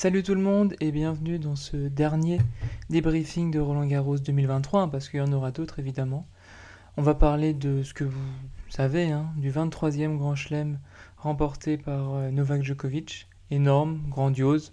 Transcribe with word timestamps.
Salut 0.00 0.22
tout 0.22 0.34
le 0.34 0.40
monde 0.40 0.74
et 0.80 0.92
bienvenue 0.92 1.38
dans 1.38 1.56
ce 1.56 1.76
dernier 1.76 2.40
débriefing 2.88 3.50
de 3.50 3.60
Roland 3.60 3.84
Garros 3.84 4.16
2023, 4.16 4.90
parce 4.90 5.10
qu'il 5.10 5.20
y 5.20 5.22
en 5.22 5.30
aura 5.30 5.50
d'autres 5.50 5.78
évidemment. 5.78 6.26
On 6.96 7.02
va 7.02 7.14
parler 7.14 7.52
de 7.52 7.82
ce 7.82 7.92
que 7.92 8.04
vous 8.04 8.18
savez, 8.70 9.12
hein, 9.12 9.26
du 9.36 9.50
23e 9.50 10.16
Grand 10.16 10.34
Chelem 10.34 10.78
remporté 11.18 11.76
par 11.76 12.14
euh, 12.14 12.30
Novak 12.30 12.62
Djokovic, 12.62 13.28
énorme, 13.50 14.00
grandiose. 14.08 14.72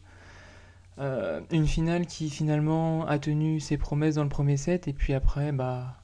Euh, 0.97 1.41
une 1.51 1.67
finale 1.67 2.05
qui 2.05 2.29
finalement 2.29 3.05
a 3.05 3.19
tenu 3.19 3.59
ses 3.59 3.75
promesses 3.75 4.15
dans 4.15 4.23
le 4.23 4.29
premier 4.29 4.55
set, 4.55 4.87
et 4.87 4.93
puis 4.93 5.13
après, 5.13 5.51
bah. 5.51 6.01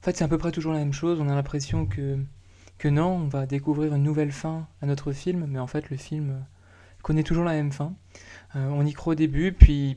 En 0.00 0.04
fait, 0.04 0.16
c'est 0.16 0.24
à 0.24 0.28
peu 0.28 0.38
près 0.38 0.50
toujours 0.50 0.72
la 0.72 0.80
même 0.80 0.92
chose. 0.92 1.20
On 1.20 1.28
a 1.28 1.36
l'impression 1.36 1.86
que, 1.86 2.18
que 2.78 2.88
non, 2.88 3.12
on 3.12 3.28
va 3.28 3.46
découvrir 3.46 3.94
une 3.94 4.02
nouvelle 4.02 4.32
fin 4.32 4.66
à 4.82 4.86
notre 4.86 5.12
film, 5.12 5.46
mais 5.48 5.60
en 5.60 5.68
fait, 5.68 5.88
le 5.88 5.96
film 5.96 6.44
connaît 7.08 7.22
toujours 7.22 7.44
la 7.44 7.52
même 7.52 7.72
fin. 7.72 7.94
Euh, 8.54 8.68
on 8.70 8.84
y 8.84 8.92
croit 8.92 9.12
au 9.12 9.16
début, 9.16 9.52
puis 9.52 9.96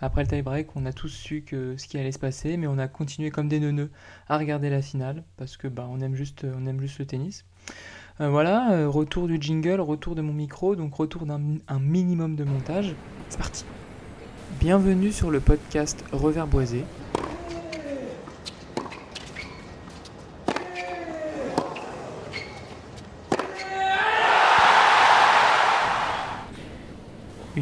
après 0.00 0.22
le 0.22 0.26
tie-break, 0.26 0.74
on 0.74 0.86
a 0.86 0.92
tous 0.94 1.10
su 1.10 1.42
que 1.42 1.76
ce 1.76 1.86
qui 1.86 1.98
allait 1.98 2.12
se 2.12 2.18
passer, 2.18 2.56
mais 2.56 2.66
on 2.66 2.78
a 2.78 2.88
continué 2.88 3.30
comme 3.30 3.46
des 3.46 3.60
neuneux 3.60 3.90
à 4.26 4.38
regarder 4.38 4.70
la 4.70 4.80
finale 4.80 5.22
parce 5.36 5.58
que 5.58 5.68
bah, 5.68 5.86
on 5.90 6.00
aime 6.00 6.14
juste, 6.14 6.46
on 6.46 6.66
aime 6.66 6.80
juste 6.80 6.98
le 6.98 7.04
tennis. 7.04 7.44
Euh, 8.22 8.30
voilà, 8.30 8.72
euh, 8.72 8.88
retour 8.88 9.28
du 9.28 9.36
jingle, 9.38 9.82
retour 9.82 10.14
de 10.14 10.22
mon 10.22 10.32
micro, 10.32 10.76
donc 10.76 10.94
retour 10.94 11.26
d'un 11.26 11.40
minimum 11.78 12.36
de 12.36 12.44
montage. 12.44 12.94
C'est 13.28 13.38
parti. 13.38 13.66
Bienvenue 14.60 15.12
sur 15.12 15.30
le 15.30 15.40
podcast 15.40 16.02
Reverboisé. 16.10 16.86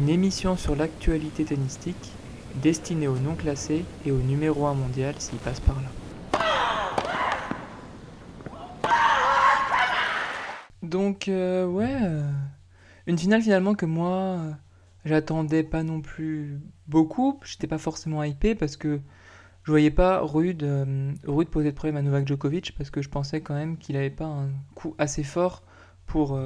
Émission 0.09 0.57
sur 0.57 0.75
l'actualité 0.75 1.45
tennistique 1.45 2.13
destinée 2.63 3.07
aux 3.07 3.19
non 3.19 3.35
classés 3.35 3.85
et 4.07 4.11
au 4.11 4.17
numéro 4.17 4.65
1 4.65 4.73
mondial 4.73 5.13
s'il 5.19 5.37
passe 5.37 5.59
par 5.59 5.75
là. 5.75 5.87
Donc 10.81 11.27
euh, 11.27 11.67
ouais, 11.67 11.95
euh, 12.01 12.27
une 13.05 13.19
finale 13.19 13.43
finalement 13.43 13.75
que 13.75 13.85
moi 13.85 14.09
euh, 14.09 14.51
j'attendais 15.05 15.61
pas 15.61 15.83
non 15.83 16.01
plus 16.01 16.59
beaucoup, 16.87 17.39
j'étais 17.45 17.67
pas 17.67 17.77
forcément 17.77 18.23
hypé 18.23 18.55
parce 18.55 18.77
que 18.77 18.99
je 19.61 19.71
voyais 19.71 19.91
pas 19.91 20.21
Rude, 20.21 20.67
Rude 21.23 21.49
poser 21.49 21.69
de 21.69 21.75
problème 21.75 21.97
à 21.97 22.01
Novak 22.01 22.27
Djokovic 22.27 22.73
parce 22.75 22.89
que 22.89 23.03
je 23.03 23.09
pensais 23.09 23.41
quand 23.41 23.53
même 23.53 23.77
qu'il 23.77 23.95
avait 23.95 24.09
pas 24.09 24.25
un 24.25 24.49
coup 24.73 24.95
assez 24.97 25.21
fort 25.21 25.61
pour, 26.07 26.39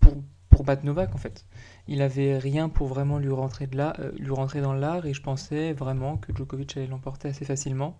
pour, 0.00 0.14
pour 0.52 0.64
battre 0.64 0.84
Novak 0.84 1.14
en 1.14 1.18
fait 1.18 1.44
il 1.88 2.02
avait 2.02 2.38
rien 2.38 2.68
pour 2.68 2.88
vraiment 2.88 3.16
euh, 3.16 3.20
lui 3.20 4.32
rentrer 4.32 4.60
dans 4.60 4.72
l'art 4.72 5.06
et 5.06 5.14
je 5.14 5.22
pensais 5.22 5.72
vraiment 5.72 6.16
que 6.16 6.34
Djokovic 6.34 6.76
allait 6.76 6.86
l'emporter 6.86 7.28
assez 7.28 7.44
facilement. 7.44 7.98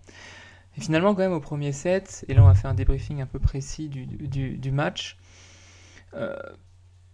Et 0.76 0.80
finalement, 0.80 1.14
quand 1.14 1.20
même, 1.20 1.32
au 1.32 1.40
premier 1.40 1.72
set, 1.72 2.24
et 2.28 2.34
là 2.34 2.42
on 2.42 2.48
a 2.48 2.54
fait 2.54 2.68
un 2.68 2.74
débriefing 2.74 3.20
un 3.20 3.26
peu 3.26 3.38
précis 3.38 3.88
du, 3.90 4.70
match, 4.70 5.18
euh, 6.14 6.34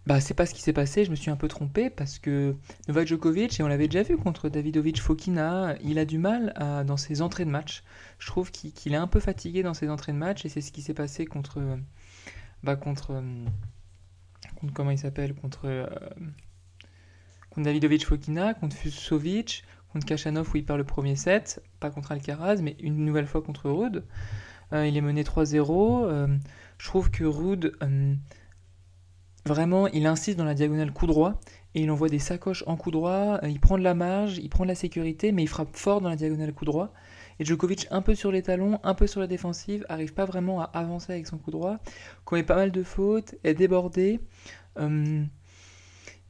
bah, 0.05 0.21
c'est 0.21 0.33
pas 0.33 0.45
ce 0.45 0.53
qui 0.53 0.61
s'est 0.61 0.71
passé, 0.71 1.03
je 1.03 1.11
me 1.11 1.15
suis 1.15 1.29
un 1.29 1.35
peu 1.35 1.49
trompé 1.49 1.89
parce 1.89 2.19
que 2.19 2.55
Novak 2.87 3.07
Djokovic, 3.07 3.59
et 3.59 3.63
on 3.63 3.67
l'avait 3.67 3.89
déjà 3.89 4.03
vu 4.03 4.15
contre 4.15 4.47
Davidovic 4.47 5.01
Fokina, 5.01 5.75
il 5.83 5.99
a 5.99 6.05
du 6.05 6.17
mal 6.17 6.53
dans 6.87 6.97
ses 6.97 7.21
entrées 7.21 7.43
de 7.43 7.49
match. 7.49 7.83
Je 8.17 8.27
trouve 8.27 8.51
qu'il 8.51 8.93
est 8.93 8.97
un 8.97 9.07
peu 9.07 9.19
fatigué 9.19 9.61
dans 9.61 9.73
ses 9.73 9.89
entrées 9.89 10.13
de 10.13 10.17
match 10.17 10.45
et 10.45 10.49
c'est 10.49 10.61
ce 10.61 10.71
qui 10.71 10.81
s'est 10.81 10.93
passé 10.93 11.25
contre. 11.25 11.59
Bah, 12.63 12.75
contre, 12.75 13.21
contre. 14.59 14.73
Comment 14.73 14.91
il 14.91 14.97
s'appelle 14.97 15.33
Contre 15.33 15.89
contre 17.49 17.65
Davidovic 17.65 18.05
Fokina, 18.05 18.53
contre 18.53 18.75
Fusovic, 18.75 19.63
contre 19.91 20.05
Kachanov 20.05 20.49
où 20.53 20.57
il 20.57 20.65
perd 20.65 20.77
le 20.77 20.83
premier 20.83 21.15
set, 21.15 21.61
pas 21.79 21.89
contre 21.89 22.11
Alcaraz, 22.11 22.57
mais 22.61 22.75
une 22.79 23.05
nouvelle 23.05 23.27
fois 23.27 23.41
contre 23.41 23.69
Rude. 23.69 24.05
Euh, 24.73 24.85
il 24.85 24.95
est 24.95 25.01
mené 25.01 25.23
3-0. 25.23 26.05
Euh, 26.05 26.27
je 26.77 26.87
trouve 26.87 27.09
que 27.09 27.23
Rude, 27.23 27.73
euh, 27.81 28.13
vraiment, 29.45 29.87
il 29.87 30.05
insiste 30.05 30.37
dans 30.37 30.45
la 30.45 30.53
diagonale 30.53 30.91
coup 30.91 31.07
droit 31.07 31.39
et 31.73 31.81
il 31.81 31.91
envoie 31.91 32.09
des 32.09 32.19
sacoches 32.19 32.63
en 32.67 32.77
coup 32.77 32.91
droit. 32.91 33.39
il 33.43 33.59
prend 33.59 33.77
de 33.77 33.83
la 33.83 33.95
marge, 33.95 34.37
il 34.37 34.49
prend 34.49 34.63
de 34.63 34.69
la 34.69 34.75
sécurité, 34.75 35.31
mais 35.31 35.43
il 35.43 35.47
frappe 35.47 35.75
fort 35.75 36.01
dans 36.01 36.09
la 36.09 36.15
diagonale 36.15 36.53
coup 36.53 36.65
droit. 36.65 36.93
Et 37.39 37.45
Djokovic, 37.45 37.87
un 37.89 38.01
peu 38.01 38.15
sur 38.15 38.31
les 38.31 38.41
talons, 38.41 38.79
un 38.83 38.93
peu 38.93 39.07
sur 39.07 39.21
la 39.21 39.27
défensive, 39.27 39.85
arrive 39.89 40.13
pas 40.13 40.25
vraiment 40.25 40.61
à 40.61 40.65
avancer 40.65 41.13
avec 41.13 41.25
son 41.25 41.37
coup 41.37 41.51
droit, 41.51 41.79
commet 42.25 42.43
pas 42.43 42.55
mal 42.55 42.71
de 42.71 42.83
fautes, 42.83 43.35
est 43.43 43.53
débordé. 43.53 44.19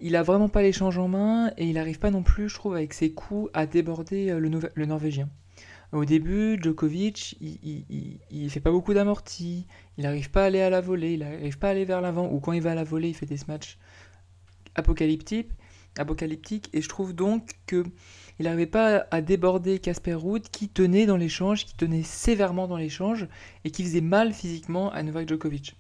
Il 0.02 0.16
a 0.16 0.24
vraiment 0.24 0.48
pas 0.48 0.62
l'échange 0.62 0.98
en 0.98 1.10
main 1.10 1.52
et 1.58 1.66
il 1.68 1.74
n'arrive 1.74 2.00
pas 2.00 2.12
non 2.12 2.24
plus, 2.24 2.48
je 2.48 2.56
trouve, 2.56 2.76
avec 2.76 2.94
ses 2.94 3.12
coups 3.12 3.50
à 3.54 3.66
déborder 3.66 4.30
euh, 4.30 4.40
le, 4.40 4.86
Norvégien. 4.86 5.30
Au 5.92 6.06
début, 6.06 6.58
Djokovic, 6.62 7.36
il, 7.42 8.20
il, 8.30 8.50
fait 8.50 8.62
pas 8.62 8.72
beaucoup 8.72 8.94
d'amortis, 8.94 9.66
il 9.98 10.04
n'arrive 10.04 10.30
pas 10.30 10.44
à 10.44 10.46
aller 10.46 10.62
à 10.62 10.70
la 10.70 10.80
volée, 10.82 11.14
il 11.14 11.20
n'arrive 11.20 11.58
pas 11.58 11.68
à 11.68 11.72
aller 11.72 11.84
vers 11.84 12.00
l'avant, 12.00 12.30
ou 12.32 12.40
quand 12.40 12.54
il 12.54 12.62
va 12.62 12.72
à 12.72 12.76
la 12.76 12.84
volée, 12.84 13.10
il 13.10 13.16
fait 13.16 13.26
des 13.26 13.40
matchs 13.48 13.78
apocalyptiques, 14.76 15.50
apocalyptiques. 15.98 16.70
Et 16.74 16.82
je 16.82 16.88
trouve 16.88 17.14
donc 17.14 17.56
que 17.66 17.84
il 18.40 18.46
n'arrivait 18.46 18.66
pas 18.66 19.06
à 19.12 19.22
déborder 19.22 19.80
Casper 19.80 20.14
Ruud 20.14 20.44
qui 20.50 20.70
tenait 20.70 21.06
dans 21.06 21.18
l'échange, 21.18 21.66
qui 21.66 21.76
tenait 21.76 22.04
sévèrement 22.04 22.68
dans 22.68 22.78
l'échange 22.78 23.28
et 23.66 23.72
qui 23.72 23.84
faisait 23.84 24.02
mal 24.02 24.34
physiquement 24.34 24.92
à 24.92 25.04
Novak 25.04 25.28
Djokovic. 25.28 25.76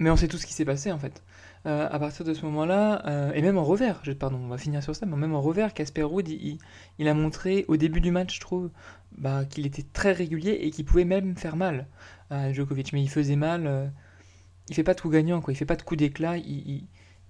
Mais 0.00 0.10
on 0.10 0.16
sait 0.16 0.28
tout 0.28 0.38
ce 0.38 0.46
qui 0.46 0.52
s'est 0.52 0.64
passé 0.64 0.90
en 0.90 0.98
fait. 0.98 1.22
Euh, 1.66 1.86
à 1.90 1.98
partir 1.98 2.24
de 2.24 2.32
ce 2.32 2.46
moment-là, 2.46 3.02
euh, 3.06 3.32
et 3.34 3.42
même 3.42 3.58
en 3.58 3.64
revers, 3.64 4.00
pardon, 4.18 4.38
on 4.42 4.48
va 4.48 4.56
finir 4.56 4.82
sur 4.82 4.96
ça, 4.96 5.04
mais 5.04 5.14
même 5.14 5.34
en 5.34 5.42
revers, 5.42 5.74
Casper 5.74 6.04
Ruud, 6.04 6.26
il, 6.26 7.08
a 7.08 7.12
montré 7.12 7.66
au 7.68 7.76
début 7.76 8.00
du 8.00 8.10
match, 8.10 8.36
je 8.36 8.40
trouve, 8.40 8.70
bah, 9.18 9.44
qu'il 9.44 9.66
était 9.66 9.84
très 9.92 10.12
régulier 10.12 10.52
et 10.62 10.70
qu'il 10.70 10.86
pouvait 10.86 11.04
même 11.04 11.36
faire 11.36 11.56
mal 11.56 11.86
à 12.30 12.50
Djokovic. 12.50 12.94
Mais 12.94 13.02
il 13.02 13.10
faisait 13.10 13.36
mal, 13.36 13.66
euh, 13.66 13.86
il 14.70 14.74
fait 14.74 14.82
pas 14.82 14.94
de 14.94 15.02
coups 15.02 15.12
gagnants, 15.12 15.42
quoi. 15.42 15.52
il 15.52 15.56
fait 15.56 15.66
pas 15.66 15.76
de 15.76 15.82
coups 15.82 15.98
d'éclat, 15.98 16.38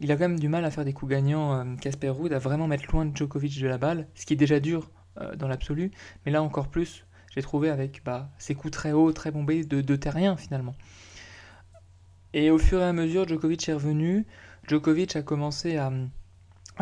a 0.08 0.14
quand 0.14 0.28
même 0.28 0.38
du 0.38 0.48
mal 0.48 0.64
à 0.64 0.70
faire 0.70 0.84
des 0.84 0.92
coups 0.92 1.10
gagnants, 1.10 1.76
Casper 1.76 2.10
Ruud, 2.10 2.32
à 2.32 2.38
vraiment 2.38 2.66
mettre 2.66 2.90
loin 2.90 3.04
de 3.04 3.16
Djokovic 3.16 3.60
de 3.60 3.68
la 3.68 3.78
balle, 3.78 4.06
ce 4.14 4.24
qui 4.24 4.34
est 4.34 4.36
déjà 4.36 4.60
dur 4.60 4.90
dans 5.36 5.48
l'absolu, 5.48 5.90
mais 6.24 6.32
là 6.32 6.42
encore 6.42 6.68
plus, 6.68 7.04
j'ai 7.34 7.42
trouvé 7.42 7.68
avec 7.68 8.02
bah, 8.04 8.30
ses 8.38 8.54
coups 8.54 8.72
très 8.72 8.92
hauts, 8.92 9.12
très 9.12 9.30
bombés 9.30 9.64
de, 9.64 9.80
de 9.80 9.96
terrien 9.96 10.36
finalement. 10.36 10.74
Et 12.32 12.50
au 12.50 12.58
fur 12.58 12.80
et 12.80 12.84
à 12.84 12.92
mesure, 12.92 13.26
Djokovic 13.26 13.68
est 13.68 13.72
revenu. 13.72 14.26
Djokovic 14.68 15.16
a 15.16 15.22
commencé 15.22 15.76
à, 15.76 15.92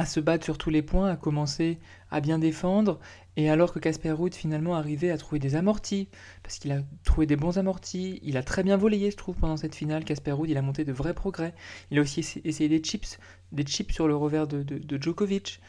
se 0.06 0.20
battre 0.20 0.44
sur 0.44 0.59
tous 0.59 0.70
les 0.70 0.82
points, 0.82 1.10
a 1.10 1.16
commencé 1.16 1.78
à 2.10 2.20
bien 2.20 2.38
défendre. 2.38 3.00
Et 3.36 3.50
alors 3.50 3.72
que 3.72 3.78
Casper 3.78 4.12
Ruud 4.12 4.34
finalement 4.34 4.75
arrivait 4.75 5.10
à 5.10 5.19
trouver 5.19 5.38
des 5.38 5.54
amortis, 5.54 6.09
parce 6.42 6.59
qu'il 6.59 6.72
a 6.72 6.82
trouvé 7.04 7.26
des 7.26 7.36
bons 7.36 7.59
amortis, 7.59 8.20
il 8.22 8.37
a 8.37 8.42
très 8.42 8.62
bien 8.62 8.76
volayé, 8.76 9.10
je 9.10 9.16
trouve, 9.16 9.37
pendant 9.37 9.56
cette 9.56 9.75
finale. 9.75 10.04
Casper 10.04 10.32
Ruud, 10.32 10.50
il 10.50 10.56
a 10.56 10.62
monté 10.62 10.84
de 10.84 10.92
vrais 10.92 11.14
progrès. 11.14 11.54
Il 11.91 11.98
a 11.98 12.03
aussi 12.03 12.20
essayé 12.44 12.69
des 12.69 12.82
chips, 12.82 13.19
des 13.53 13.64
chips 13.64 13.92
sur 13.92 14.08
le 14.08 14.16
revers 14.16 14.47
de, 14.47 14.98
Djokovic. 15.00 15.60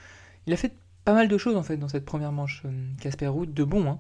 Il 0.48 0.54
a 0.54 0.58
fait 0.58 0.74
pas 1.06 1.14
mal 1.14 1.28
de 1.28 1.38
choses 1.38 1.56
en 1.56 1.64
fait 1.64 1.78
dans 1.78 1.88
cette 1.88 2.06
première 2.06 2.32
manche, 2.32 2.64
euh, 2.66 2.70
Casper 3.02 3.28
Ruud, 3.28 3.54
de 3.54 3.64
bon. 3.64 3.90
Hein 3.90 4.00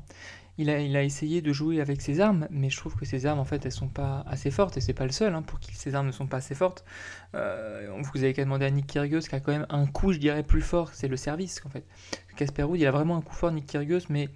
il 0.59 0.69
a, 0.69 1.03
essayé 1.03 1.41
de 1.41 1.53
jouer 1.53 1.79
avec 1.79 2.01
ses 2.01 2.19
armes, 2.19 2.45
mais 2.51 2.69
je 2.69 2.75
trouve 2.75 2.93
que 2.93 3.05
ses 3.05 3.25
armes, 3.25 3.39
en 3.39 3.45
fait, 3.45 3.65
elles 3.65 3.71
sont 3.71 3.87
pas 3.87 4.25
assez 4.27 4.51
fortes, 4.51 4.75
et 4.75 4.81
c'est 4.81 4.93
pas 4.93 5.05
le 5.05 5.11
seul 5.13 5.33
hein, 5.33 5.41
pour 5.41 5.61
qui 5.61 5.73
ses 5.73 5.95
armes 5.95 6.07
ne 6.07 6.11
sont 6.11 6.27
pas 6.27 6.37
assez 6.37 6.53
fortes. 6.53 6.83
Euh, 7.33 7.89
vous 8.13 8.23
avez 8.23 8.33
qu'à 8.33 8.43
demander 8.43 8.65
à 8.65 8.69
Nick 8.69 8.87
Kyrgios, 8.87 9.21
qui 9.21 9.33
a 9.33 9.39
quand 9.39 9.53
même 9.53 9.67
un 9.69 9.87
coup, 9.87 10.11
je 10.11 10.17
dirais, 10.17 10.43
plus 10.43 10.61
fort, 10.61 10.93
c'est 10.93 11.07
le 11.07 11.15
service, 11.15 11.61
en 11.65 11.69
fait. 11.69 11.85
Casper 12.35 12.63
Ruud, 12.63 12.77
il 12.77 12.85
a 12.85 12.91
vraiment 12.91 13.15
un 13.15 13.21
coup 13.21 13.33
fort, 13.33 13.53
Nick 13.53 13.67
Kyrgios, 13.67 14.01
mais 14.09 14.27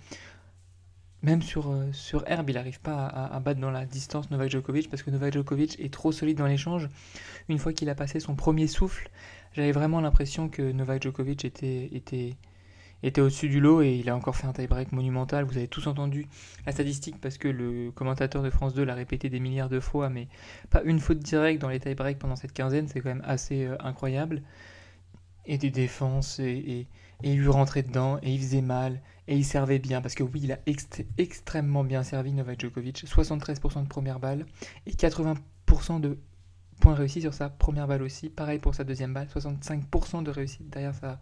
même 1.23 1.41
sur, 1.41 1.69
euh, 1.69 1.91
herbe, 2.25 2.49
il 2.49 2.53
n'arrive 2.53 2.79
pas 2.79 3.05
à, 3.05 3.39
battre 3.41 3.59
dans 3.59 3.71
la 3.71 3.85
distance 3.85 4.31
Novak 4.31 4.49
Djokovic, 4.49 4.89
parce 4.89 5.03
que 5.03 5.11
Novak 5.11 5.33
Djokovic 5.33 5.77
est 5.81 5.91
trop 5.91 6.13
solide 6.13 6.37
dans 6.37 6.47
l'échange. 6.47 6.87
Une 7.49 7.59
fois 7.59 7.73
qu'il 7.73 7.89
a 7.89 7.95
passé 7.95 8.21
son 8.21 8.35
premier 8.35 8.67
souffle, 8.67 9.09
j'avais 9.51 9.73
vraiment 9.73 9.99
l'impression 9.99 10.47
que 10.47 10.71
Novak 10.71 11.03
Djokovic 11.03 11.43
était 11.43 12.37
était 13.03 13.21
au-dessus 13.21 13.49
du 13.49 13.59
lot 13.59 13.81
et 13.81 13.95
il 13.95 14.09
a 14.09 14.15
encore 14.15 14.35
fait 14.35 14.47
un 14.47 14.53
tie-break 14.53 14.93
monumental. 14.93 15.43
Vous 15.43 15.57
avez 15.57 15.67
tous 15.67 15.87
entendu 15.87 16.25
la 16.65 16.71
statistique 16.71 17.19
parce 17.19 17.37
que 17.37 17.49
le 17.49 17.91
commentateur 17.91 18.41
de 18.41 18.49
France 18.49 18.73
2 18.73 18.83
l'a 18.83 18.95
répété 18.95 19.29
des 19.29 19.39
milliards 19.39 19.69
de 19.69 19.79
fois, 19.79 20.09
mais 20.09 20.29
pas 20.69 20.81
une 20.83 20.99
faute 20.99 21.19
directe 21.19 21.61
dans 21.61 21.69
les 21.69 21.79
tie-breaks 21.79 22.17
pendant 22.17 22.37
cette 22.37 22.53
quinzaine, 22.53 22.87
c'est 22.87 23.01
quand 23.01 23.09
même 23.09 23.23
assez 23.25 23.65
euh, 23.65 23.75
incroyable. 23.81 24.41
Et 25.45 25.57
des 25.57 25.71
défenses, 25.71 26.39
et, 26.39 26.87
il 27.21 27.37
lui 27.37 27.49
rentrait 27.49 27.83
dedans, 27.83 28.17
et 28.21 28.33
il 28.33 28.39
faisait 28.39 28.61
mal, 28.61 29.01
et 29.27 29.35
il 29.35 29.43
servait 29.43 29.79
bien, 29.79 30.01
parce 30.01 30.15
que 30.15 30.23
oui, 30.23 30.41
il 30.43 30.51
a 30.53 30.59
extrêmement 31.17 31.83
bien 31.83 32.03
servi 32.03 32.31
Novak 32.31 32.61
Djokovic, 32.61 33.05
73% 33.05 33.83
de 33.83 33.87
première 33.87 34.19
balle, 34.19 34.45
et 34.85 34.91
80% 34.91 35.99
de 35.99 36.17
points 36.79 36.95
réussis 36.95 37.21
sur 37.21 37.33
sa 37.33 37.49
première 37.49 37.87
balle 37.87 38.03
aussi, 38.03 38.29
pareil 38.29 38.59
pour 38.59 38.73
sa 38.75 38.85
deuxième 38.85 39.13
balle, 39.13 39.27
65% 39.27 40.23
de 40.23 40.31
réussite 40.31 40.69
derrière 40.69 40.95
sa 40.95 41.19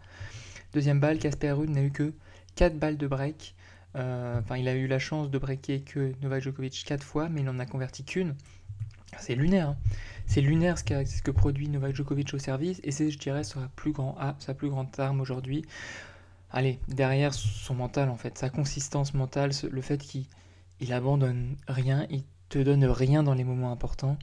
Deuxième 0.74 1.00
balle, 1.00 1.20
Casper 1.20 1.52
Ruud 1.52 1.70
n'a 1.70 1.84
eu 1.84 1.92
que 1.92 2.14
4 2.56 2.78
balles 2.78 2.98
de 2.98 3.08
break. 3.08 3.56
Euh, 3.96 4.40
enfin, 4.40 4.58
il 4.58 4.68
a 4.68 4.76
eu 4.76 4.88
la 4.88 5.00
chance 5.00 5.30
de 5.30 5.38
breaker 5.38 5.84
que 5.84 6.14
Novak 6.22 6.44
Djokovic 6.44 6.84
4 6.86 7.04
fois, 7.04 7.28
mais 7.28 7.42
il 7.42 7.44
n'en 7.44 7.60
a 7.60 7.66
converti 7.66 8.06
qu'une. 8.06 8.36
C'est 9.20 9.36
lunaire. 9.36 9.70
Hein. 9.70 9.78
c'est 10.26 10.40
lunaire 10.40 10.78
ce, 10.78 10.84
que 11.22 11.32
produit 11.32 11.68
Novak 11.68 11.96
Djokovic 11.96 12.34
au 12.34 12.40
service, 12.40 12.80
et 12.84 12.92
c'est, 12.92 13.12
je 13.12 13.20
dirais, 13.20 13.44
sa 13.44 13.60
plus, 13.76 13.92
grand, 13.92 14.18
sa 14.40 14.54
plus 14.54 14.70
grande 14.70 14.88
arme 14.98 15.20
aujourd'hui. 15.20 15.66
Allez, 16.52 16.80
derrière 16.88 17.34
son 17.34 17.76
mental, 17.76 18.10
en 18.10 18.16
fait, 18.16 18.38
sa 18.38 18.50
consistance 18.50 19.14
mentale, 19.14 19.52
le 19.70 19.82
fait 19.82 19.98
qu'il 19.98 20.26
il 20.80 20.94
abandonne 20.94 21.56
rien, 21.68 22.08
il 22.10 22.24
te 22.50 22.60
donne 22.60 22.86
rien 22.86 23.24
dans 23.24 23.34
les 23.34 23.44
moments 23.44 23.72
importants. 23.72 24.18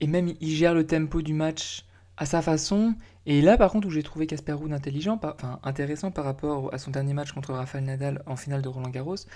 et 0.00 0.06
même, 0.06 0.34
il 0.40 0.50
gère 0.50 0.74
le 0.74 0.86
tempo 0.86 1.22
du 1.22 1.32
match 1.32 1.84
à 2.16 2.26
sa 2.26 2.42
façon. 2.42 2.94
Et 3.26 3.42
là, 3.42 3.56
par 3.56 3.70
contre, 3.72 3.88
où 3.88 3.90
j'ai 3.90 4.02
trouvé 4.02 4.26
Casper 4.26 4.52
Ruud 4.52 4.72
intelligent, 4.72 5.20
enfin 5.22 5.58
intéressant 5.62 6.10
par 6.10 6.24
rapport 6.24 6.72
à 6.72 6.78
son 6.78 6.90
dernier 6.90 7.12
match 7.12 7.32
contre 7.32 7.52
Rafael 7.52 7.84
Nadal 7.84 8.22
en 8.26 8.36
finale 8.36 8.62
de 8.62 8.68
Roland 8.68 8.88
Garros, 8.88 9.16
c'est 9.16 9.26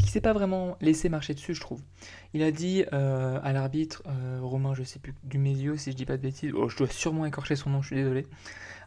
qu'il 0.00 0.08
s'est 0.08 0.20
pas 0.20 0.32
vraiment 0.32 0.76
laissé 0.80 1.08
marcher 1.08 1.34
dessus, 1.34 1.54
je 1.54 1.60
trouve. 1.60 1.82
Il 2.32 2.42
a 2.42 2.52
dit 2.52 2.84
euh, 2.92 3.40
à 3.42 3.52
l'arbitre, 3.52 4.02
euh, 4.06 4.38
Romain, 4.42 4.74
je 4.74 4.84
sais 4.84 4.98
plus, 4.98 5.14
du 5.24 5.38
Mézio, 5.38 5.76
si 5.76 5.90
je 5.90 5.96
dis 5.96 6.06
pas 6.06 6.16
de 6.16 6.22
bêtises, 6.22 6.52
oh, 6.54 6.68
je 6.68 6.76
dois 6.76 6.88
sûrement 6.88 7.26
écorcher 7.26 7.56
son 7.56 7.70
nom, 7.70 7.82
je 7.82 7.88
suis 7.88 7.96
désolé. 7.96 8.26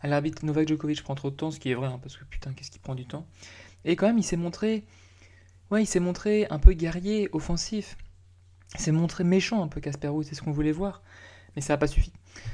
À 0.01 0.07
l'arbitre, 0.07 0.45
Novak 0.45 0.67
Djokovic 0.67 1.03
prend 1.03 1.15
trop 1.15 1.29
de 1.29 1.35
temps, 1.35 1.51
ce 1.51 1.59
qui 1.59 1.69
est 1.69 1.75
vrai, 1.75 1.87
hein, 1.87 1.99
parce 2.01 2.17
que 2.17 2.23
putain, 2.25 2.53
qu'est-ce 2.53 2.71
qui 2.71 2.79
prend 2.79 2.95
du 2.95 3.05
temps. 3.05 3.27
Et 3.85 3.95
quand 3.95 4.07
même, 4.07 4.17
il 4.17 4.23
s'est 4.23 4.37
montré, 4.37 4.85
ouais, 5.71 5.83
il 5.83 5.87
s'est 5.87 5.99
montré 5.99 6.47
un 6.49 6.59
peu 6.59 6.73
guerrier, 6.73 7.29
offensif. 7.33 7.97
Il 8.75 8.79
s'est 8.79 8.91
montré 8.91 9.23
méchant 9.23 9.61
un 9.61 9.67
peu, 9.67 9.81
Casper 9.81 10.07
Ruud, 10.07 10.25
c'est 10.25 10.35
ce 10.35 10.41
qu'on 10.41 10.51
voulait 10.51 10.71
voir. 10.71 11.03
Mais 11.55 11.61
ça 11.61 11.73
n'a 11.73 11.77
pas 11.77 11.87
suffi. 11.87 12.11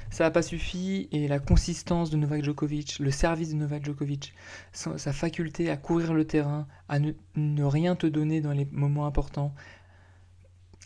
Ça 0.10 0.24
n'a 0.24 0.32
pas 0.32 0.42
suffi 0.42 1.08
et 1.12 1.28
la 1.28 1.40
consistance 1.40 2.10
de 2.10 2.18
Novak 2.18 2.44
Djokovic, 2.44 3.00
le 3.00 3.12
service 3.12 3.50
de 3.50 3.56
Novak 3.56 3.86
Djokovic, 3.86 4.34
sa 4.72 5.14
faculté 5.14 5.70
à 5.70 5.78
courir 5.78 6.14
le 6.14 6.26
terrain, 6.26 6.68
à 6.88 7.00
ne, 7.00 7.64
rien 7.64 7.96
te 7.96 8.08
donner 8.08 8.42
dans 8.42 8.52
les 8.52 8.68
moments 8.72 9.06
importants, 9.06 9.54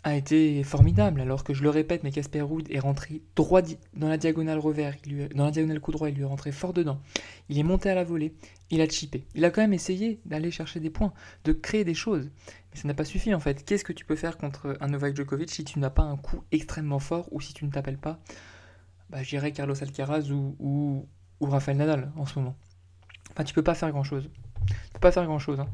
a 0.04 0.14
été 0.14 0.62
formidable. 0.62 1.22
Alors 1.22 1.42
que 1.44 1.54
je 1.54 1.62
le 1.62 1.70
répète, 1.70 2.04
mais 2.04 2.10
Casper 2.10 2.42
Ruud 2.42 2.70
est 2.70 2.78
rentré 2.78 3.22
droit 3.34 3.62
dans 3.94 4.08
la 4.08 4.18
diagonale 4.18 4.58
revers, 4.58 4.94
dans 5.34 5.46
la 5.46 5.50
diagonale 5.50 5.80
coup 5.80 5.92
droit, 5.92 6.10
il 6.10 6.14
lui 6.14 6.22
est 6.22 6.26
rentré 6.26 6.52
fort 6.52 6.74
dedans. 6.74 7.00
Il 7.48 7.58
est 7.58 7.62
monté 7.62 7.88
à 7.88 7.94
la 7.94 8.04
volée, 8.04 8.34
il 8.70 8.82
a 8.82 8.88
chippé. 8.88 9.24
Il 9.34 9.44
a 9.46 9.50
quand 9.50 9.62
même 9.62 9.72
essayé 9.72 10.20
d'aller 10.26 10.50
chercher 10.50 10.78
des 10.78 10.90
points, 10.90 11.14
de 11.44 11.52
créer 11.52 11.84
des 11.84 11.94
choses. 11.94 12.30
Mais 12.72 12.80
ça 12.80 12.86
n'a 12.86 12.94
pas 12.94 13.06
suffi 13.06 13.34
en 13.34 13.40
fait. 13.40 13.64
Qu'est-ce 13.64 13.84
que 13.84 13.94
tu 13.94 14.04
peux 14.04 14.16
faire 14.16 14.36
contre 14.36 14.76
un 14.80 14.88
Novak 14.88 15.16
Djokovic 15.16 15.50
si 15.50 15.64
tu 15.64 15.78
n'as 15.78 15.90
pas 15.90 16.02
un 16.02 16.18
coup 16.18 16.42
extrêmement 16.52 16.98
fort 16.98 17.26
ou 17.32 17.40
si 17.40 17.54
tu 17.54 17.64
ne 17.64 17.70
t'appelles 17.70 17.98
pas 17.98 18.20
bah, 19.10 19.22
je 19.22 19.28
dirais 19.28 19.52
Carlos 19.52 19.80
Alcaraz 19.80 20.30
ou, 20.30 20.56
ou, 20.60 21.06
Rafael 21.46 21.76
Nadal 21.76 22.10
en 22.16 22.26
ce 22.26 22.38
moment. 22.38 22.56
Enfin, 23.32 23.44
tu 23.44 23.52
peux 23.52 23.62
pas 23.62 23.74
faire 23.74 23.90
grand 23.90 24.04
chose. 24.04 24.30
Tu 24.66 24.74
peux 24.94 25.00
pas 25.00 25.12
faire 25.12 25.26
grand 25.26 25.38
chose. 25.38 25.60
Hein. 25.60 25.68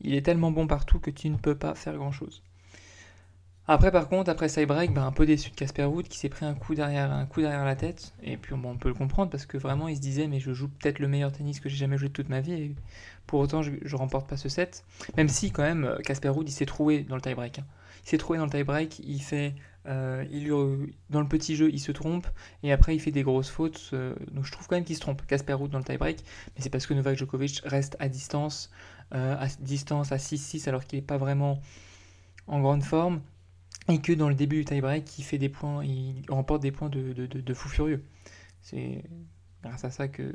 Il 0.00 0.14
est 0.14 0.22
tellement 0.22 0.50
bon 0.50 0.66
partout 0.66 0.98
que 0.98 1.10
tu 1.10 1.28
ne 1.28 1.36
peux 1.36 1.56
pas 1.56 1.74
faire 1.74 1.96
grand 1.96 2.12
chose. 2.12 2.42
Après, 3.66 3.90
par 3.90 4.08
contre, 4.08 4.30
après 4.30 4.50
side 4.50 4.68
break, 4.68 4.92
bah, 4.92 5.04
un 5.04 5.12
peu 5.12 5.24
déçu 5.24 5.50
de 5.50 5.54
Casper 5.56 5.84
Wood 5.84 6.06
qui 6.08 6.18
s'est 6.18 6.28
pris 6.28 6.44
un 6.44 6.54
coup 6.54 6.74
derrière, 6.74 7.26
la 7.64 7.76
tête. 7.76 8.12
Et 8.22 8.36
puis, 8.36 8.52
on 8.52 8.76
peut 8.76 8.88
le 8.88 8.94
comprendre 8.94 9.30
parce 9.30 9.46
que 9.46 9.56
vraiment, 9.56 9.88
il 9.88 9.96
se 9.96 10.02
disait, 10.02 10.26
mais 10.26 10.38
je 10.38 10.52
joue 10.52 10.68
peut-être 10.68 10.98
le 10.98 11.08
meilleur 11.08 11.32
tennis 11.32 11.60
que 11.60 11.70
j'ai 11.70 11.76
jamais 11.76 11.96
joué 11.96 12.08
de 12.08 12.12
toute 12.12 12.28
ma 12.28 12.40
vie. 12.40 12.52
Et 12.52 12.74
pour 13.26 13.40
autant, 13.40 13.62
je, 13.62 13.70
ne 13.70 13.96
remporte 13.96 14.28
pas 14.28 14.36
ce 14.36 14.50
set. 14.50 14.84
Même 15.16 15.28
si, 15.28 15.50
quand 15.50 15.62
même, 15.62 15.96
Casper 16.04 16.28
Wood, 16.28 16.48
il 16.48 16.52
s'est 16.52 16.66
trouvé 16.66 17.04
dans 17.04 17.14
le 17.14 17.22
tie 17.22 17.34
break. 17.34 17.60
Hein. 17.60 17.64
Il 18.04 18.08
s'est 18.10 18.18
trouvé 18.18 18.38
dans 18.38 18.44
le 18.44 18.50
tie 18.50 18.64
break. 18.64 18.98
Il 18.98 19.22
fait 19.22 19.54
euh, 19.86 20.24
il, 20.30 20.48
dans 21.10 21.20
le 21.20 21.28
petit 21.28 21.56
jeu, 21.56 21.70
il 21.72 21.78
se 21.78 21.92
trompe 21.92 22.26
et 22.62 22.72
après 22.72 22.94
il 22.94 23.00
fait 23.00 23.10
des 23.10 23.22
grosses 23.22 23.50
fautes. 23.50 23.90
Euh, 23.92 24.14
donc 24.32 24.44
je 24.44 24.52
trouve 24.52 24.66
quand 24.66 24.76
même 24.76 24.84
qu'il 24.84 24.96
se 24.96 25.00
trompe. 25.00 25.24
Casper 25.26 25.54
Ruud 25.54 25.70
dans 25.70 25.78
le 25.78 25.84
tie-break, 25.84 26.24
mais 26.56 26.62
c'est 26.62 26.70
parce 26.70 26.86
que 26.86 26.94
Novak 26.94 27.18
Djokovic 27.18 27.60
reste 27.64 27.96
à 27.98 28.08
distance, 28.08 28.70
euh, 29.14 29.36
à 29.38 29.46
distance 29.60 30.12
à 30.12 30.16
6-6 30.16 30.68
alors 30.68 30.84
qu'il 30.86 30.98
n'est 30.98 31.04
pas 31.04 31.18
vraiment 31.18 31.60
en 32.46 32.60
grande 32.60 32.82
forme 32.82 33.20
et 33.88 34.00
que 34.00 34.12
dans 34.12 34.28
le 34.28 34.34
début 34.34 34.56
du 34.56 34.64
tie-break, 34.64 35.18
il 35.18 35.22
fait 35.22 35.38
des 35.38 35.50
points, 35.50 35.84
il 35.84 36.24
remporte 36.28 36.62
des 36.62 36.72
points 36.72 36.88
de, 36.88 37.12
de, 37.12 37.54
fou 37.54 37.68
furieux. 37.68 38.02
C'est 38.62 39.04
grâce 39.62 39.84
à 39.84 39.90
ça 39.90 40.08
que 40.08 40.34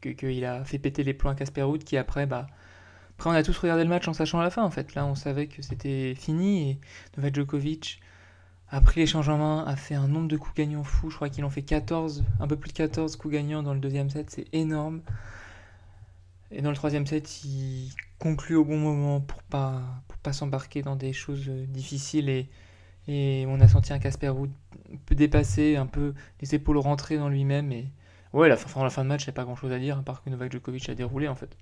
qu'il 0.00 0.44
a 0.44 0.64
fait 0.64 0.78
péter 0.78 1.04
les 1.04 1.14
plombs 1.14 1.30
à 1.30 1.34
Casper 1.36 1.62
Ruud 1.62 1.84
qui 1.84 1.96
après 1.96 2.26
bah 2.26 2.48
après 3.10 3.30
on 3.30 3.32
a 3.32 3.44
tous 3.44 3.56
regardé 3.58 3.84
le 3.84 3.88
match 3.88 4.08
en 4.08 4.12
sachant 4.12 4.40
la 4.40 4.50
fin 4.50 4.64
en 4.64 4.70
fait 4.70 4.96
là 4.96 5.06
on 5.06 5.14
savait 5.14 5.46
que 5.46 5.62
c'était 5.62 6.16
fini 6.16 6.70
et 6.70 6.80
Novak 7.16 7.36
Djokovic 7.36 8.00
a 8.70 8.80
pris 8.80 9.00
l'échange 9.00 9.28
en 9.28 9.38
main, 9.38 9.64
a 9.66 9.76
fait 9.76 9.94
un 9.94 10.08
nombre 10.08 10.28
de 10.28 10.36
coups 10.36 10.54
gagnants 10.54 10.84
fou. 10.84 11.10
Je 11.10 11.16
crois 11.16 11.28
qu'il 11.30 11.44
en 11.44 11.50
fait 11.50 11.62
14, 11.62 12.24
un 12.40 12.46
peu 12.46 12.56
plus 12.56 12.68
de 12.68 12.76
14 12.76 13.16
coups 13.16 13.32
gagnants 13.32 13.62
dans 13.62 13.72
le 13.72 13.80
deuxième 13.80 14.10
set, 14.10 14.30
c'est 14.30 14.46
énorme. 14.52 15.00
Et 16.50 16.62
dans 16.62 16.70
le 16.70 16.76
troisième 16.76 17.06
set, 17.06 17.44
il 17.44 17.90
conclut 18.18 18.56
au 18.56 18.64
bon 18.64 18.78
moment 18.78 19.20
pour 19.20 19.42
pas, 19.42 19.82
pour 20.08 20.18
pas 20.18 20.32
s'embarquer 20.32 20.82
dans 20.82 20.96
des 20.96 21.12
choses 21.12 21.48
difficiles. 21.48 22.28
Et, 22.28 23.46
on 23.48 23.58
a 23.60 23.68
senti 23.68 23.94
un 23.94 23.98
Casper 23.98 24.28
un 24.28 24.96
peu 25.06 25.14
dépassé, 25.14 25.76
un 25.76 25.86
peu 25.86 26.12
les 26.42 26.54
épaules 26.54 26.76
rentrées 26.76 27.16
dans 27.16 27.30
lui-même. 27.30 27.72
Et 27.72 27.90
ouais, 28.34 28.48
la 28.50 28.56
fin, 28.56 28.82
la 28.82 28.90
fin 28.90 29.02
de 29.02 29.08
match, 29.08 29.24
il 29.24 29.28
n'y 29.28 29.30
a 29.30 29.34
pas 29.34 29.44
grand 29.44 29.56
chose 29.56 29.72
à 29.72 29.78
dire, 29.78 29.98
à 29.98 30.02
part 30.02 30.22
que 30.22 30.28
Novak 30.28 30.52
Djokovic 30.52 30.88
a 30.90 30.94
déroulé 30.94 31.26
en 31.26 31.34
fait. 31.34 31.56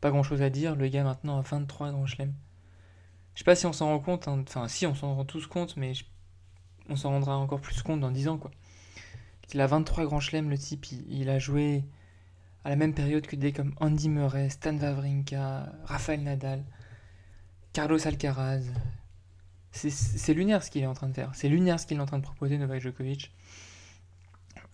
Pas 0.00 0.10
grand 0.10 0.22
chose 0.22 0.40
à 0.40 0.48
dire, 0.48 0.74
le 0.74 0.88
gars 0.88 1.04
maintenant 1.04 1.38
a 1.38 1.42
23 1.42 1.92
grands 1.92 2.06
chelems. 2.06 2.32
Je 3.34 3.40
sais 3.40 3.44
pas 3.44 3.56
si 3.56 3.66
on 3.66 3.72
s'en 3.72 3.86
rend 3.86 3.98
compte, 3.98 4.28
hein. 4.28 4.42
enfin 4.46 4.68
si 4.68 4.86
on 4.86 4.94
s'en 4.94 5.14
rend 5.14 5.24
tous 5.24 5.46
compte, 5.46 5.76
mais 5.76 5.92
je 5.92 6.04
on 6.88 6.96
s'en 6.96 7.10
rendra 7.10 7.36
encore 7.36 7.60
plus 7.60 7.82
compte 7.82 8.00
dans 8.00 8.10
10 8.10 8.28
ans. 8.28 8.38
Quoi. 8.38 8.50
Il 9.52 9.60
a 9.60 9.66
23 9.66 10.04
grands 10.04 10.20
chelems, 10.20 10.50
le 10.50 10.58
type. 10.58 10.86
Il, 11.08 11.28
a 11.28 11.38
joué 11.38 11.84
à 12.64 12.70
la 12.70 12.76
même 12.76 12.94
période 12.94 13.26
que 13.26 13.36
des 13.36 13.52
comme 13.52 13.74
Andy 13.80 14.08
Murray, 14.08 14.50
Stan 14.50 14.76
Wawrinka, 14.76 15.72
Rafael 15.84 16.22
Nadal, 16.22 16.64
Carlos 17.72 18.06
Alcaraz. 18.06 18.62
C'est 19.72 20.34
lunaire 20.34 20.62
ce 20.62 20.70
qu'il 20.70 20.82
est 20.82 20.86
en 20.86 20.94
train 20.94 21.08
de 21.08 21.14
faire. 21.14 21.30
C'est 21.34 21.48
lunaire 21.48 21.80
ce 21.80 21.86
qu'il 21.86 21.96
est 21.96 22.00
en 22.00 22.06
train 22.06 22.18
de 22.18 22.22
proposer, 22.22 22.58
Novak 22.58 22.80
Djokovic. 22.80 23.32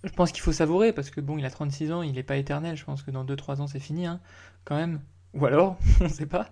Je 0.05 0.11
pense 0.11 0.33
qu'il 0.33 0.43
faut 0.43 0.53
savourer 0.53 0.93
parce 0.93 1.11
que 1.11 1.21
bon, 1.21 1.39
il 1.39 1.45
a 1.45 1.51
36 1.51 1.93
ans, 1.93 2.03
il 2.03 2.15
n'est 2.15 2.23
pas 2.23 2.37
éternel. 2.37 2.77
Je 2.77 2.85
pense 2.85 3.03
que 3.03 3.11
dans 3.11 3.25
2-3 3.25 3.61
ans, 3.61 3.67
c'est 3.67 3.81
fini, 3.81 4.07
hein, 4.07 4.21
quand 4.65 4.77
même. 4.77 5.01
Ou 5.35 5.47
alors, 5.47 5.79
on 6.01 6.05
ne 6.05 6.09
sait 6.09 6.27
pas. 6.27 6.49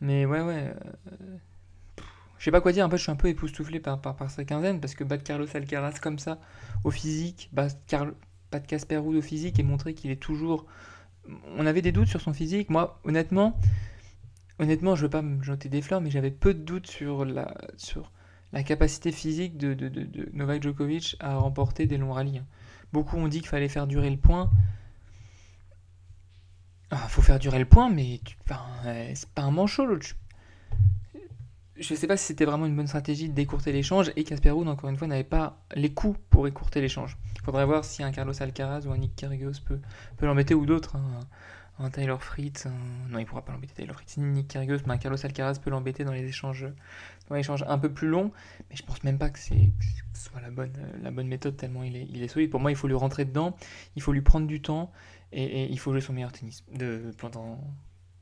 Mais 0.00 0.26
ouais, 0.26 0.40
ouais. 0.40 0.74
Euh, 1.12 1.36
je 2.40 2.46
sais 2.46 2.50
pas 2.50 2.62
quoi 2.62 2.72
dire, 2.72 2.86
en 2.86 2.90
fait, 2.90 2.96
je 2.96 3.02
suis 3.02 3.12
un 3.12 3.16
peu 3.16 3.28
époustouflé 3.28 3.80
par, 3.80 4.00
par, 4.00 4.30
sa 4.30 4.44
quinzaine, 4.46 4.80
parce 4.80 4.94
que 4.94 5.04
battre 5.04 5.24
Carlos 5.24 5.46
Alcaraz 5.52 6.00
comme 6.00 6.18
ça, 6.18 6.40
au 6.84 6.90
physique, 6.90 7.50
battre 7.52 7.76
Casper 8.66 8.96
Ruud 8.96 9.18
au 9.18 9.22
physique 9.22 9.58
et 9.58 9.62
montrer 9.62 9.92
qu'il 9.92 10.10
est 10.10 10.16
toujours. 10.16 10.64
On 11.58 11.66
avait 11.66 11.82
des 11.82 11.92
doutes 11.92 12.08
sur 12.08 12.22
son 12.22 12.32
physique. 12.32 12.70
Moi, 12.70 12.98
honnêtement, 13.04 13.60
honnêtement, 14.58 14.96
je 14.96 15.02
veux 15.02 15.10
pas 15.10 15.20
me 15.20 15.42
jeter 15.42 15.68
des 15.68 15.82
fleurs, 15.82 16.00
mais 16.00 16.10
j'avais 16.10 16.30
peu 16.30 16.54
de 16.54 16.60
doutes 16.60 16.86
sur 16.86 17.26
la, 17.26 17.54
sur 17.76 18.10
la 18.54 18.62
capacité 18.62 19.12
physique 19.12 19.58
de, 19.58 19.74
de, 19.74 20.30
Novak 20.32 20.62
Djokovic 20.62 21.16
à 21.20 21.36
remporter 21.36 21.84
des 21.84 21.98
longs 21.98 22.14
rallyes. 22.14 22.40
Beaucoup 22.94 23.18
ont 23.18 23.28
dit 23.28 23.40
qu'il 23.40 23.50
fallait 23.50 23.68
faire 23.68 23.86
durer 23.86 24.08
le 24.08 24.16
point. 24.16 24.50
Il 26.90 26.96
ah, 26.96 27.06
faut 27.08 27.20
faire 27.20 27.38
durer 27.38 27.58
le 27.58 27.66
point, 27.66 27.90
mais 27.90 28.18
tu, 28.24 28.38
c'est 29.14 29.28
pas 29.28 29.42
un 29.42 29.50
manchot 29.50 29.84
l'autre 29.84 30.06
je 31.80 31.94
ne 31.94 31.98
sais 31.98 32.06
pas 32.06 32.16
si 32.16 32.26
c'était 32.26 32.44
vraiment 32.44 32.66
une 32.66 32.76
bonne 32.76 32.86
stratégie 32.86 33.28
d'écourter 33.28 33.72
l'échange 33.72 34.12
et 34.14 34.24
Casper 34.24 34.50
Ruud, 34.50 34.68
encore 34.68 34.90
une 34.90 34.96
fois, 34.96 35.08
n'avait 35.08 35.24
pas 35.24 35.64
les 35.74 35.92
coups 35.92 36.18
pour 36.28 36.46
écourter 36.46 36.80
l'échange. 36.80 37.16
Il 37.36 37.40
faudrait 37.40 37.64
voir 37.64 37.84
si 37.84 38.02
un 38.02 38.12
Carlos 38.12 38.34
Alcaraz 38.38 38.86
ou 38.86 38.92
un 38.92 38.98
Nick 38.98 39.16
Kyrgios 39.16 39.60
peut, 39.64 39.80
peut 40.18 40.26
l'embêter 40.26 40.54
ou 40.54 40.66
d'autres. 40.66 40.96
Hein. 40.96 41.20
Un 41.78 41.88
Tyler 41.88 42.16
Fritz, 42.20 42.66
non, 43.08 43.18
il 43.18 43.24
pourra 43.24 43.42
pas 43.42 43.52
l'embêter 43.52 43.72
Taylor 43.72 43.96
Fritz 43.96 44.18
ni 44.18 44.26
Nick 44.26 44.48
Kyrgios, 44.48 44.80
mais 44.86 44.92
un 44.92 44.98
Carlos 44.98 45.16
Alcaraz 45.24 45.54
peut 45.64 45.70
l'embêter 45.70 46.04
dans 46.04 46.12
les 46.12 46.26
échanges 46.26 46.66
dans 47.28 47.36
les 47.36 47.40
échanges 47.40 47.64
un 47.66 47.78
peu 47.78 47.90
plus 47.90 48.08
longs. 48.08 48.30
Mais 48.68 48.76
je 48.76 48.82
pense 48.82 49.02
même 49.02 49.16
pas 49.16 49.30
que, 49.30 49.38
c'est, 49.38 49.70
ce 50.12 50.28
soit 50.28 50.42
la 50.42 50.50
bonne, 50.50 50.72
la 51.02 51.10
bonne 51.10 51.28
méthode 51.28 51.56
tellement 51.56 51.82
il 51.82 51.96
est, 51.96 52.06
il 52.10 52.22
est 52.22 52.28
solide. 52.28 52.50
Pour 52.50 52.60
moi, 52.60 52.70
il 52.70 52.76
faut 52.76 52.88
lui 52.88 52.94
rentrer 52.94 53.24
dedans, 53.24 53.56
il 53.96 54.02
faut 54.02 54.12
lui 54.12 54.20
prendre 54.20 54.46
du 54.46 54.60
temps 54.60 54.92
et, 55.32 55.72
il 55.72 55.78
faut 55.78 55.92
jouer 55.92 56.02
son 56.02 56.12
meilleur 56.12 56.32
tennis 56.32 56.64
de, 56.74 57.14
pendant, 57.16 57.58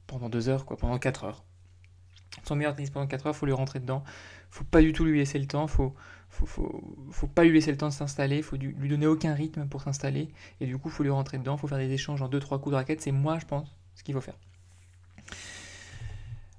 pendant 0.07 0.29
deux 0.29 0.49
heures, 0.49 0.65
quoi, 0.65 0.77
pendant 0.77 0.99
quatre 0.99 1.25
heures 1.25 1.43
son 2.45 2.57
meilleur 2.57 2.75
tennis 2.75 2.91
pendant 2.91 3.07
4 3.07 3.27
heures, 3.27 3.37
faut 3.37 3.47
lui 3.47 3.53
rentrer 3.53 3.81
dedans. 3.81 4.03
Faut 4.51 4.65
pas 4.65 4.81
du 4.81 4.93
tout 4.93 5.05
lui 5.05 5.19
laisser 5.19 5.39
le 5.39 5.47
temps, 5.47 5.67
faut, 5.67 5.95
faut, 6.31 6.47
faut, 6.47 6.83
faut 7.11 7.27
pas 7.27 7.45
lui 7.45 7.53
laisser 7.53 7.71
le 7.71 7.77
temps 7.77 7.89
de 7.89 7.93
s'installer, 7.93 8.43
faut 8.43 8.57
lui 8.57 8.89
donner 8.89 9.07
aucun 9.07 9.35
rythme 9.35 9.67
pour 9.67 9.83
s'installer, 9.83 10.29
et 10.61 10.67
du 10.67 10.79
coup, 10.79 10.89
faut 10.89 11.03
lui 11.03 11.11
rentrer 11.11 11.39
dedans, 11.39 11.57
faut 11.57 11.69
faire 11.69 11.79
des 11.79 11.93
échanges 11.93 12.23
en 12.23 12.29
2-3 12.29 12.61
coups 12.61 12.71
de 12.71 12.77
raquette, 12.77 13.01
c'est 13.01 13.13
moi, 13.13 13.39
je 13.39 13.47
pense, 13.47 13.77
ce 13.95 14.03
qu'il 14.03 14.15
faut 14.15 14.21
faire. 14.21 14.39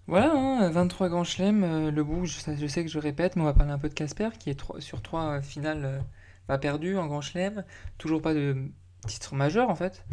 Voilà, 0.10 0.70
23 0.72 1.06
hein, 1.06 1.10
grands 1.12 1.24
chelems, 1.24 1.64
euh, 1.64 1.92
le 1.92 2.04
bout, 2.04 2.26
je, 2.26 2.40
sais 2.68 2.84
que 2.84 2.90
je 2.90 2.98
répète, 2.98 3.36
mais 3.36 3.44
on 3.44 3.46
va 3.46 3.54
parler 3.54 3.72
un 3.72 3.78
peu 3.78 3.90
de 3.90 3.94
Casper, 3.94 4.30
qui 4.40 4.50
est 4.50 4.60
sur 4.80 5.04
3 5.04 5.22
euh, 5.22 5.42
finales 5.44 5.86
euh, 5.86 6.00
pas 6.48 6.58
perdu 6.58 6.98
en 6.98 7.06
grand 7.06 7.22
chelem, 7.22 7.64
toujours 8.00 8.20
pas 8.20 8.34
de 8.34 8.58
titre 9.06 9.36
majeur 9.36 9.70
en 9.70 9.76
fait, 9.76 10.04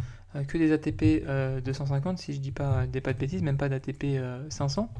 que 0.48 0.58
des 0.58 0.70
ATP 0.70 1.24
250 1.64 2.18
si 2.18 2.34
je 2.34 2.40
dis 2.40 2.52
pas 2.52 2.86
des 2.86 3.00
pas 3.00 3.14
de 3.14 3.18
bêtises, 3.18 3.42
même 3.42 3.56
pas 3.56 3.70
d'ATP 3.70 4.20
500. 4.50 4.92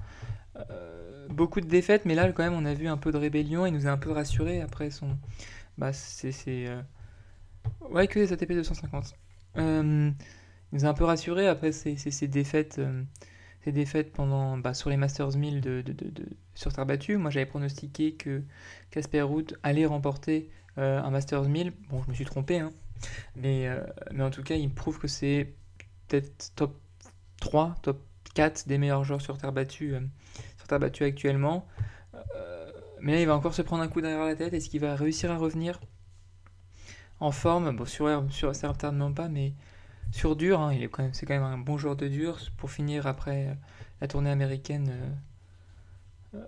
Euh, 0.71 1.29
beaucoup 1.29 1.61
de 1.61 1.67
défaites, 1.67 2.05
mais 2.05 2.15
là, 2.15 2.31
quand 2.33 2.43
même, 2.43 2.55
on 2.55 2.65
a 2.65 2.75
vu 2.75 2.89
un 2.89 2.97
peu 2.97 3.13
de 3.13 3.17
rébellion. 3.17 3.67
Il 3.67 3.73
nous 3.73 3.87
a 3.87 3.91
un 3.91 3.99
peu 3.99 4.11
rassuré 4.11 4.61
après 4.61 4.91
son. 4.91 5.19
Bah, 5.79 5.93
c'est. 5.93 6.35
Euh, 6.49 6.81
ouais, 7.91 8.07
que 8.07 8.19
les 8.19 8.33
ATP 8.33 8.53
250. 8.53 9.15
Euh, 9.59 10.11
il 10.73 10.79
nous 10.79 10.85
a 10.85 10.89
un 10.89 10.95
peu 10.95 11.05
rassuré 11.05 11.47
après 11.49 11.73
ces, 11.73 11.95
défaites, 12.29 12.81
ses 13.65 13.73
défaites 13.73 14.13
pendant, 14.13 14.59
bah, 14.59 14.75
sur 14.75 14.91
les 14.91 14.97
Masters 14.97 15.37
1000 15.37 15.61
de, 15.61 15.85
sur 16.55 16.73
terre 16.73 16.87
battue. 16.87 17.17
Moi, 17.17 17.31
j'avais 17.31 17.47
pronostiqué 17.47 18.15
que 18.15 18.43
Casper 18.91 19.23
Ruud 19.23 19.57
allait 19.63 19.87
remporter 19.87 20.51
un 20.77 21.11
Masters 21.11 21.49
1000. 21.49 21.73
Bon, 21.89 22.03
je 22.03 22.11
me 22.11 22.15
suis 22.15 22.25
trompé, 22.25 22.59
hein. 22.59 22.73
mais, 23.37 23.69
mais 24.13 24.25
en 24.25 24.31
tout 24.31 24.43
cas, 24.43 24.57
il 24.57 24.69
me 24.69 24.75
prouve 24.75 24.99
que 24.99 25.09
c'est 25.09 25.55
peut-être 26.09 26.53
top 26.57 26.79
3, 27.41 27.77
top 27.83 28.03
4 28.37 28.69
des 28.69 28.77
meilleurs 28.79 29.03
joueurs 29.03 29.23
sur 29.23 29.39
terre 29.39 29.53
battue, 29.53 29.95
sur 30.59 30.69
terre 30.69 30.79
battue 30.79 31.05
actuellement. 31.05 31.67
mais 33.01 33.13
là, 33.13 33.21
il 33.21 33.27
va 33.27 33.35
encore 33.35 33.55
se 33.55 33.63
prendre 33.63 33.83
un 33.83 33.89
coup 33.89 34.01
derrière 34.01 34.25
la 34.25 34.37
tête. 34.37 34.53
Est-ce 34.53 34.69
qu'il 34.69 34.81
va 34.81 34.95
réussir 34.95 35.31
à 35.31 35.37
revenir 35.37 35.81
en 37.19 37.33
forme? 37.33 37.75
Bon, 37.75 37.87
sur 37.87 38.09
herbe, 38.09 38.31
sur, 38.31 38.55
certainement 38.55 39.13
pas, 39.13 39.29
mais 39.29 39.55
sur 40.13 40.37
dur, 40.37 40.61
hein, 40.61 40.73
il 40.73 40.89
quand 40.89 41.09
c'est 41.13 41.27
quand 41.27 41.35
même 41.35 41.43
un 41.43 41.59
bon 41.59 41.79
joueur 41.79 41.97
de 41.97 42.09
dur 42.09 42.39
pour 42.57 42.71
finir 42.71 43.07
après 43.07 43.49
euh, 43.49 43.55
la 44.01 44.09
tournée 44.09 44.31
américaine 44.31 44.89
euh, 46.35 46.39
euh, 46.39 46.47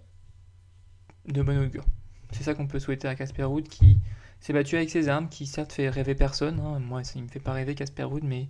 de 1.26 1.42
bon 1.42 1.58
augure. 1.58 1.84
C'est 2.32 2.42
ça 2.42 2.54
qu'on 2.54 2.66
peut 2.66 2.78
souhaiter 2.78 3.08
à 3.08 3.14
Casper 3.14 3.44
Wood 3.44 3.68
qui 3.68 3.98
s'est 4.40 4.52
battu 4.52 4.76
avec 4.76 4.90
ses 4.90 5.08
armes, 5.08 5.28
qui 5.28 5.46
certes 5.46 5.72
fait 5.72 5.88
rêver 5.88 6.14
personne. 6.14 6.60
Hein. 6.60 6.78
Moi, 6.78 7.02
ça, 7.02 7.14
il 7.16 7.22
me 7.24 7.28
fait 7.28 7.40
pas 7.40 7.52
rêver 7.52 7.74
Casper 7.74 8.04
Wood, 8.04 8.24
mais 8.24 8.48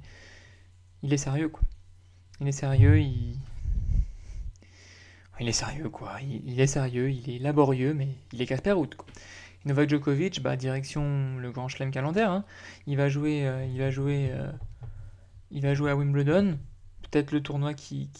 il 1.03 1.13
est 1.13 1.19
sérieux 1.19 1.49
quoi. 1.49 1.63
Il 2.41 2.49
est 2.49 2.53
sérieux, 2.53 3.01
il 3.01 3.39
est 5.41 5.53
sérieux 5.53 5.89
quoi. 5.89 6.17
Il, 6.23 6.61
est 6.61 6.67
sérieux, 6.67 7.11
il 7.11 7.31
est 7.31 7.39
laborieux, 7.39 7.95
mais 7.95 8.09
il 8.33 8.43
est 8.43 8.47
Casper 8.47 8.75
quoi. 8.75 9.07
Novak 9.65 9.89
Djokovic, 9.91 10.41
bah, 10.43 10.57
direction 10.57 11.37
le 11.39 11.51
Grand 11.51 11.69
Chelem 11.69 11.91
calendaire. 11.91 12.31
Hein. 12.31 12.45
Il 12.87 12.97
va 12.97 13.09
jouer, 13.09 13.51
il 13.71 13.79
va 13.79 13.91
jouer 13.91 14.33
il 15.51 15.63
va 15.63 15.75
jouer 15.75 15.91
à 15.91 15.97
Wimbledon, 15.97 16.59
peut-être 17.11 17.33
le 17.33 17.41
tournoi 17.41 17.75
qui, 17.75 18.11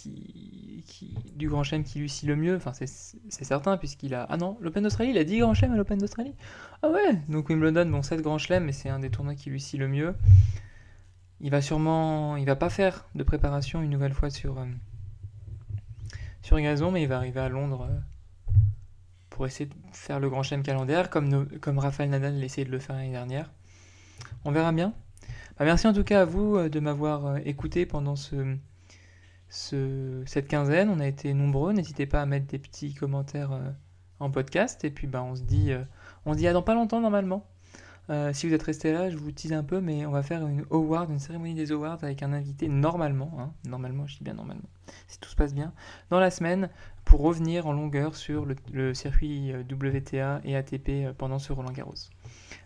du 1.37 1.49
Grand 1.49 1.63
Chelem 1.63 1.85
qui 1.85 1.99
lui 1.99 2.09
scie 2.09 2.27
le 2.27 2.37
mieux, 2.37 2.59
c'est 2.73 3.45
certain 3.45 3.77
puisqu'il 3.77 4.15
a... 4.15 4.27
Ah 4.31 4.37
non, 4.37 4.57
l'Open 4.61 4.83
d'Australie, 4.83 5.11
il 5.11 5.19
a 5.19 5.25
10 5.25 5.41
Grand 5.41 5.55
Chelem 5.55 5.73
à 5.73 5.77
l'Open 5.77 5.99
d'Australie 5.99 6.35
Ah 6.83 6.91
ouais 6.91 7.21
Donc 7.29 7.49
Wimbledon, 7.51 7.87
bon 7.87 8.03
7 8.03 8.23
Grand 8.23 8.39
Chelem, 8.39 8.65
mais 8.65 8.73
c'est 8.73 8.89
un 8.89 8.99
des 8.99 9.11
tournois 9.11 9.35
qui 9.35 9.51
lui 9.51 9.61
scie 9.61 9.77
le 9.77 9.89
mieux. 9.89 10.15
Il 11.41 11.51
va 11.51 11.61
sûrement... 11.61 12.37
Il 12.37 12.47
va 12.47 12.57
pas 12.57 12.71
faire 12.71 13.07
de 13.15 13.23
préparation 13.23 13.81
une 13.81 13.91
nouvelle 13.91 14.15
fois 14.15 14.31
sur, 14.31 14.59
euh, 14.59 14.67
sur 16.43 16.61
gazon, 16.61 16.91
mais 16.91 17.03
il 17.03 17.09
va 17.09 17.17
arriver 17.17 17.41
à 17.41 17.49
Londres 17.49 17.89
euh, 17.89 18.53
pour 19.31 19.47
essayer 19.47 19.67
de 19.67 19.75
faire 19.93 20.19
le 20.19 20.29
Grand 20.29 20.43
Chelem 20.43 20.63
calendaire, 20.63 21.11
comme, 21.11 21.47
comme 21.61 21.79
Rafael 21.79 22.11
Nadal 22.11 22.43
essayé 22.43 22.65
de 22.65 22.73
le 22.73 22.81
faire 22.81 22.97
l'année 22.97 23.13
dernière. 23.13 23.53
On 24.45 24.51
verra 24.51 24.73
bien. 24.73 24.95
Bah, 25.59 25.65
merci 25.65 25.87
en 25.87 25.93
tout 25.93 26.05
cas 26.05 26.23
à 26.23 26.25
vous 26.25 26.57
euh, 26.57 26.69
de 26.69 26.81
m'avoir 26.81 27.37
écouté 27.39 27.87
pendant 27.87 28.17
ce, 28.17 28.57
cette 29.49 30.49
quinzaine. 30.49 30.89
On 30.89 30.99
a 30.99 31.07
été 31.07 31.35
nombreux. 31.35 31.73
N'hésitez 31.73 32.07
pas 32.07 32.21
à 32.21 32.27
mettre 32.27 32.47
des 32.47 32.59
petits 32.59 32.95
commentaires 32.95 33.51
en 34.19 34.31
podcast. 34.31 34.85
Et 34.85 34.91
puis 34.91 35.07
bah, 35.07 35.23
on 35.23 35.37
se 35.37 35.43
dit, 35.43 35.71
on 36.27 36.33
se 36.33 36.39
dit 36.39 36.49
à 36.49 36.53
dans 36.53 36.63
pas 36.63 36.75
longtemps 36.75 37.01
normalement. 37.01 37.47
Si 38.33 38.47
vous 38.47 38.55
êtes 38.55 38.63
resté 38.63 38.93
là, 38.93 39.11
je 39.11 39.17
vous 39.17 39.33
tease 39.33 39.53
un 39.53 39.63
peu, 39.63 39.81
mais 39.81 40.07
on 40.07 40.11
va 40.11 40.23
faire 40.23 40.47
une 40.47 40.65
award, 40.71 41.11
une 41.11 41.19
cérémonie 41.19 41.55
des 41.55 41.73
awards 41.73 41.99
avec 42.03 42.23
un 42.23 42.33
invité 42.33 42.69
normalement, 42.69 43.33
hein. 43.39 43.53
normalement, 43.67 44.07
je 44.07 44.17
dis 44.17 44.25
bien 44.25 44.35
normalement, 44.35 44.69
si 45.09 45.19
tout 45.19 45.29
se 45.29 45.37
passe 45.37 45.55
bien, 45.55 45.73
dans 46.11 46.21
la 46.21 46.31
semaine 46.31 46.71
pour 47.05 47.21
revenir 47.21 47.67
en 47.67 47.73
longueur 47.73 48.15
sur 48.17 48.45
le, 48.45 48.57
le 48.73 48.95
circuit 48.95 49.53
WTA 49.71 50.41
et 50.45 50.57
ATP 50.57 51.17
pendant 51.17 51.39
ce 51.39 51.53
Roland 51.53 51.73
Garros. 51.73 51.95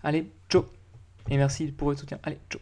Allez, 0.02 0.30
ciao 0.48 0.64
Et 1.30 1.36
merci 1.36 1.72
pour 1.72 1.88
votre 1.88 2.00
soutien. 2.00 2.18
Allez, 2.22 2.38
ciao 2.50 2.60